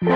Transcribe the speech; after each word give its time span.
Bonjour 0.00 0.10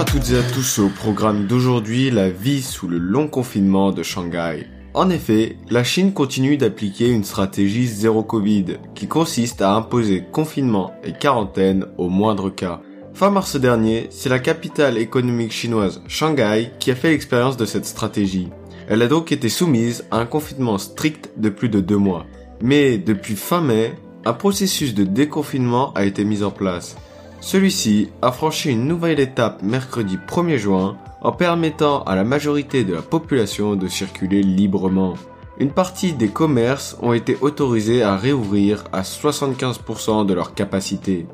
à 0.00 0.04
toutes 0.04 0.30
et 0.30 0.36
à 0.36 0.42
tous 0.52 0.80
au 0.80 0.88
programme 0.88 1.46
d'aujourd'hui, 1.46 2.10
la 2.10 2.30
vie 2.30 2.62
sous 2.62 2.88
le 2.88 2.98
long 2.98 3.28
confinement 3.28 3.92
de 3.92 4.02
Shanghai. 4.02 4.66
En 4.94 5.08
effet, 5.10 5.56
la 5.70 5.84
Chine 5.84 6.12
continue 6.12 6.56
d'appliquer 6.56 7.10
une 7.10 7.22
stratégie 7.22 7.86
zéro 7.86 8.24
Covid 8.24 8.78
qui 8.96 9.06
consiste 9.06 9.62
à 9.62 9.74
imposer 9.76 10.24
confinement 10.32 10.94
et 11.04 11.12
quarantaine 11.12 11.86
au 11.96 12.08
moindre 12.08 12.50
cas. 12.50 12.80
Fin 13.18 13.30
mars 13.30 13.56
dernier, 13.56 14.06
c'est 14.10 14.28
la 14.28 14.38
capitale 14.38 14.96
économique 14.96 15.50
chinoise, 15.50 16.00
Shanghai, 16.06 16.70
qui 16.78 16.92
a 16.92 16.94
fait 16.94 17.10
l'expérience 17.10 17.56
de 17.56 17.64
cette 17.64 17.84
stratégie. 17.84 18.48
Elle 18.88 19.02
a 19.02 19.08
donc 19.08 19.32
été 19.32 19.48
soumise 19.48 20.04
à 20.12 20.18
un 20.18 20.24
confinement 20.24 20.78
strict 20.78 21.32
de 21.36 21.48
plus 21.48 21.68
de 21.68 21.80
deux 21.80 21.96
mois. 21.96 22.26
Mais 22.62 22.96
depuis 22.96 23.34
fin 23.34 23.60
mai, 23.60 23.94
un 24.24 24.34
processus 24.34 24.94
de 24.94 25.02
déconfinement 25.02 25.92
a 25.94 26.04
été 26.04 26.24
mis 26.24 26.44
en 26.44 26.52
place. 26.52 26.96
Celui-ci 27.40 28.10
a 28.22 28.30
franchi 28.30 28.70
une 28.70 28.86
nouvelle 28.86 29.18
étape 29.18 29.64
mercredi 29.64 30.16
1er 30.28 30.58
juin 30.58 30.96
en 31.20 31.32
permettant 31.32 32.04
à 32.04 32.14
la 32.14 32.22
majorité 32.22 32.84
de 32.84 32.94
la 32.94 33.02
population 33.02 33.74
de 33.74 33.88
circuler 33.88 34.44
librement. 34.44 35.14
Une 35.58 35.72
partie 35.72 36.12
des 36.12 36.28
commerces 36.28 36.96
ont 37.02 37.14
été 37.14 37.36
autorisés 37.40 38.04
à 38.04 38.16
réouvrir 38.16 38.84
à 38.92 39.02
75% 39.02 40.24
de 40.24 40.34
leur 40.34 40.54
capacité. 40.54 41.26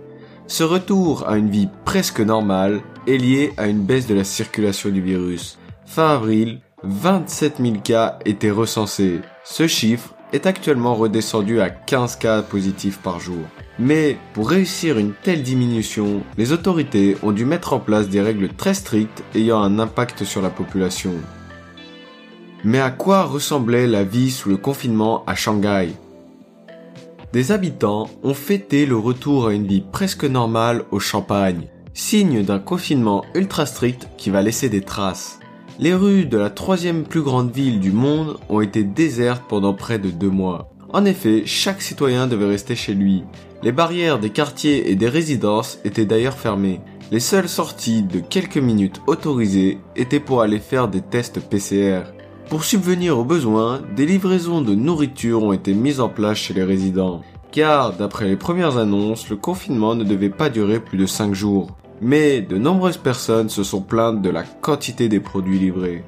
Ce 0.46 0.62
retour 0.62 1.26
à 1.26 1.38
une 1.38 1.48
vie 1.48 1.68
presque 1.86 2.20
normale 2.20 2.82
est 3.06 3.16
lié 3.16 3.54
à 3.56 3.66
une 3.66 3.80
baisse 3.80 4.06
de 4.06 4.14
la 4.14 4.24
circulation 4.24 4.90
du 4.90 5.00
virus. 5.00 5.58
Fin 5.86 6.10
avril, 6.10 6.60
27 6.82 7.56
000 7.60 7.76
cas 7.82 8.18
étaient 8.26 8.50
recensés. 8.50 9.20
Ce 9.42 9.66
chiffre 9.66 10.14
est 10.34 10.46
actuellement 10.46 10.94
redescendu 10.94 11.62
à 11.62 11.70
15 11.70 12.16
cas 12.16 12.42
positifs 12.42 12.98
par 12.98 13.20
jour. 13.20 13.42
Mais 13.78 14.18
pour 14.34 14.50
réussir 14.50 14.98
une 14.98 15.14
telle 15.14 15.42
diminution, 15.42 16.22
les 16.36 16.52
autorités 16.52 17.16
ont 17.22 17.32
dû 17.32 17.46
mettre 17.46 17.72
en 17.72 17.80
place 17.80 18.10
des 18.10 18.20
règles 18.20 18.48
très 18.48 18.74
strictes 18.74 19.24
ayant 19.34 19.62
un 19.62 19.78
impact 19.78 20.24
sur 20.24 20.42
la 20.42 20.50
population. 20.50 21.14
Mais 22.64 22.80
à 22.80 22.90
quoi 22.90 23.24
ressemblait 23.24 23.86
la 23.86 24.04
vie 24.04 24.30
sous 24.30 24.50
le 24.50 24.56
confinement 24.58 25.24
à 25.26 25.34
Shanghai? 25.34 25.88
Des 27.34 27.50
habitants 27.50 28.08
ont 28.22 28.32
fêté 28.32 28.86
le 28.86 28.96
retour 28.96 29.48
à 29.48 29.52
une 29.52 29.66
vie 29.66 29.82
presque 29.90 30.22
normale 30.22 30.84
au 30.92 31.00
Champagne, 31.00 31.66
signe 31.92 32.44
d'un 32.44 32.60
confinement 32.60 33.24
ultra 33.34 33.66
strict 33.66 34.06
qui 34.16 34.30
va 34.30 34.40
laisser 34.40 34.68
des 34.68 34.82
traces. 34.82 35.40
Les 35.80 35.94
rues 35.94 36.26
de 36.26 36.38
la 36.38 36.48
troisième 36.48 37.02
plus 37.02 37.22
grande 37.22 37.50
ville 37.50 37.80
du 37.80 37.90
monde 37.90 38.36
ont 38.48 38.60
été 38.60 38.84
désertes 38.84 39.42
pendant 39.48 39.74
près 39.74 39.98
de 39.98 40.10
deux 40.10 40.30
mois. 40.30 40.70
En 40.92 41.04
effet, 41.04 41.42
chaque 41.44 41.82
citoyen 41.82 42.28
devait 42.28 42.46
rester 42.46 42.76
chez 42.76 42.94
lui. 42.94 43.24
Les 43.64 43.72
barrières 43.72 44.20
des 44.20 44.30
quartiers 44.30 44.92
et 44.92 44.94
des 44.94 45.08
résidences 45.08 45.80
étaient 45.84 46.06
d'ailleurs 46.06 46.38
fermées. 46.38 46.80
Les 47.10 47.18
seules 47.18 47.48
sorties 47.48 48.04
de 48.04 48.20
quelques 48.20 48.58
minutes 48.58 49.00
autorisées 49.08 49.78
étaient 49.96 50.20
pour 50.20 50.40
aller 50.40 50.60
faire 50.60 50.86
des 50.86 51.02
tests 51.02 51.40
PCR. 51.40 52.02
Pour 52.48 52.64
subvenir 52.64 53.18
aux 53.18 53.24
besoins, 53.24 53.80
des 53.96 54.04
livraisons 54.04 54.60
de 54.60 54.74
nourriture 54.74 55.42
ont 55.42 55.52
été 55.52 55.72
mises 55.72 56.00
en 56.00 56.10
place 56.10 56.36
chez 56.36 56.54
les 56.54 56.62
résidents. 56.62 57.22
Car, 57.50 57.94
d'après 57.94 58.28
les 58.28 58.36
premières 58.36 58.76
annonces, 58.76 59.30
le 59.30 59.36
confinement 59.36 59.94
ne 59.94 60.04
devait 60.04 60.28
pas 60.28 60.50
durer 60.50 60.78
plus 60.78 60.98
de 60.98 61.06
5 61.06 61.32
jours. 61.32 61.70
Mais 62.02 62.42
de 62.42 62.58
nombreuses 62.58 62.98
personnes 62.98 63.48
se 63.48 63.62
sont 63.62 63.80
plaintes 63.80 64.20
de 64.20 64.28
la 64.28 64.42
quantité 64.42 65.08
des 65.08 65.20
produits 65.20 65.58
livrés. 65.58 66.04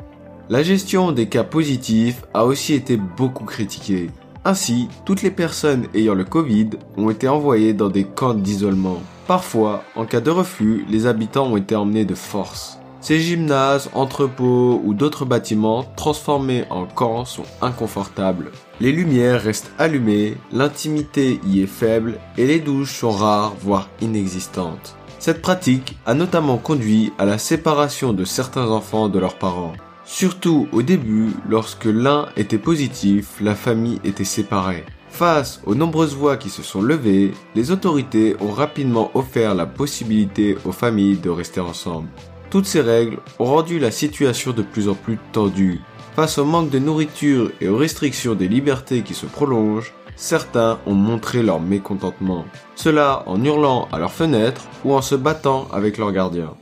La 0.51 0.62
gestion 0.62 1.11
des 1.11 1.27
cas 1.27 1.43
positifs 1.43 2.23
a 2.34 2.45
aussi 2.45 2.75
été 2.75 2.97
beaucoup 2.97 3.45
critiquée. 3.45 4.11
Ainsi, 4.44 4.88
toutes 5.05 5.22
les 5.22 5.31
personnes 5.31 5.87
ayant 5.94 6.15
le 6.15 6.25
Covid 6.25 6.71
ont 6.97 7.11
été 7.11 7.28
envoyées 7.28 7.72
dans 7.72 7.88
des 7.88 8.05
camps 8.05 8.34
d'isolement. 8.34 9.00
Parfois, 9.27 9.82
en 9.97 10.05
cas 10.05 10.21
de 10.21 10.31
refus, 10.31 10.84
les 10.88 11.06
habitants 11.06 11.47
ont 11.47 11.56
été 11.56 11.75
emmenés 11.75 12.05
de 12.05 12.15
force. 12.15 12.78
Ces 13.01 13.21
gymnases, 13.21 13.91
entrepôts 13.95 14.81
ou 14.84 14.95
d'autres 14.95 15.25
bâtiments 15.25 15.84
transformés 15.97 16.65
en 16.71 16.87
camps 16.87 17.25
sont 17.25 17.45
inconfortables. 17.62 18.51
Les 18.81 18.91
lumières 18.91 19.43
restent 19.43 19.71
allumées, 19.79 20.37
l'intimité 20.53 21.39
y 21.47 21.62
est 21.62 21.67
faible 21.67 22.19
et 22.37 22.47
les 22.47 22.59
douches 22.59 23.01
sont 23.01 23.11
rares 23.11 23.55
voire 23.61 23.89
inexistantes. 24.01 24.97
Cette 25.19 25.43
pratique 25.43 25.97
a 26.05 26.15
notamment 26.15 26.59
conduit 26.59 27.12
à 27.19 27.25
la 27.25 27.39
séparation 27.39 28.12
de 28.12 28.25
certains 28.25 28.69
enfants 28.71 29.09
de 29.09 29.19
leurs 29.19 29.39
parents. 29.39 29.73
Surtout 30.05 30.69
au 30.73 30.83
début, 30.83 31.31
lorsque 31.49 31.87
l'un 31.87 32.29
était 32.37 32.59
positif, 32.59 33.41
la 33.41 33.55
famille 33.55 34.01
était 34.05 34.25
séparée. 34.25 34.85
Face 35.09 35.61
aux 35.65 35.75
nombreuses 35.75 36.15
voix 36.15 36.37
qui 36.37 36.51
se 36.51 36.62
sont 36.62 36.83
levées, 36.83 37.33
les 37.55 37.71
autorités 37.71 38.37
ont 38.41 38.53
rapidement 38.53 39.11
offert 39.15 39.55
la 39.55 39.67
possibilité 39.67 40.56
aux 40.65 40.73
familles 40.73 41.17
de 41.17 41.31
rester 41.31 41.61
ensemble. 41.61 42.09
Toutes 42.51 42.67
ces 42.67 42.81
règles 42.81 43.19
ont 43.39 43.45
rendu 43.45 43.79
la 43.79 43.91
situation 43.91 44.53
de 44.53 44.62
plus 44.62 44.89
en 44.89 44.95
plus 44.95 45.19
tendue. 45.33 45.81
Face 46.15 46.39
au 46.39 46.45
manque 46.45 46.71
de 46.71 46.79
nourriture 46.79 47.51
et 47.61 47.69
aux 47.69 47.77
restrictions 47.77 48.34
des 48.34 48.49
libertés 48.49 49.03
qui 49.03 49.15
se 49.15 49.27
prolongent, 49.27 49.93
certains 50.15 50.79
ont 50.87 50.95
montré 50.95 51.43
leur 51.43 51.61
mécontentement. 51.61 52.45
Cela 52.75 53.23
en 53.27 53.43
hurlant 53.45 53.89
à 53.93 53.99
leurs 53.99 54.12
fenêtres 54.12 54.67
ou 54.85 54.95
en 54.95 55.03
se 55.03 55.15
battant 55.15 55.69
avec 55.73 55.99
leurs 55.99 56.12
gardiens. 56.12 56.55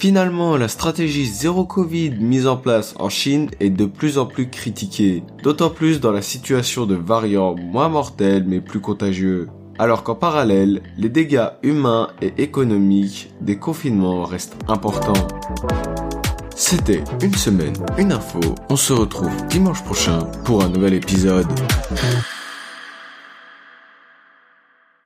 Finalement, 0.00 0.56
la 0.56 0.68
stratégie 0.68 1.26
zéro 1.26 1.66
Covid 1.66 2.12
mise 2.12 2.46
en 2.46 2.56
place 2.56 2.94
en 2.98 3.10
Chine 3.10 3.50
est 3.60 3.68
de 3.68 3.84
plus 3.84 4.16
en 4.16 4.24
plus 4.24 4.48
critiquée, 4.48 5.22
d'autant 5.42 5.68
plus 5.68 6.00
dans 6.00 6.10
la 6.10 6.22
situation 6.22 6.86
de 6.86 6.94
variants 6.94 7.54
moins 7.54 7.90
mortels 7.90 8.44
mais 8.46 8.62
plus 8.62 8.80
contagieux. 8.80 9.48
Alors 9.80 10.02
qu'en 10.02 10.14
parallèle, 10.14 10.82
les 10.98 11.08
dégâts 11.08 11.48
humains 11.62 12.08
et 12.20 12.34
économiques 12.36 13.32
des 13.40 13.56
confinements 13.56 14.24
restent 14.24 14.54
importants. 14.68 15.26
C'était 16.54 17.02
une 17.22 17.34
semaine, 17.34 17.72
une 17.96 18.12
info. 18.12 18.40
On 18.68 18.76
se 18.76 18.92
retrouve 18.92 19.34
dimanche 19.46 19.82
prochain 19.82 20.18
pour 20.44 20.62
un 20.62 20.68
nouvel 20.68 20.92
épisode. 20.92 21.46